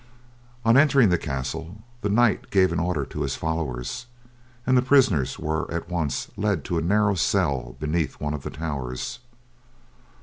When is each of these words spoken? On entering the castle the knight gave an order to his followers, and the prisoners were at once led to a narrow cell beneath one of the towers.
On 0.65 0.77
entering 0.77 1.09
the 1.09 1.17
castle 1.19 1.83
the 2.01 2.09
knight 2.09 2.49
gave 2.49 2.73
an 2.73 2.79
order 2.79 3.05
to 3.05 3.21
his 3.21 3.35
followers, 3.35 4.07
and 4.65 4.75
the 4.75 4.81
prisoners 4.81 5.37
were 5.37 5.71
at 5.71 5.89
once 5.91 6.31
led 6.35 6.65
to 6.65 6.79
a 6.79 6.81
narrow 6.81 7.13
cell 7.13 7.75
beneath 7.79 8.19
one 8.19 8.33
of 8.33 8.41
the 8.41 8.49
towers. 8.49 9.19